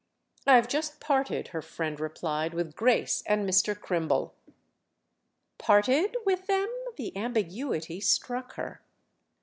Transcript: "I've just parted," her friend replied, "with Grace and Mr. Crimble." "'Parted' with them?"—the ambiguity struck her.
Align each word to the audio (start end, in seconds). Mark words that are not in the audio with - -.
"I've 0.47 0.67
just 0.67 0.99
parted," 0.99 1.49
her 1.49 1.61
friend 1.61 1.99
replied, 1.99 2.55
"with 2.55 2.75
Grace 2.75 3.21
and 3.27 3.47
Mr. 3.47 3.79
Crimble." 3.79 4.33
"'Parted' 5.59 6.17
with 6.25 6.47
them?"—the 6.47 7.15
ambiguity 7.15 7.99
struck 8.01 8.53
her. 8.55 8.81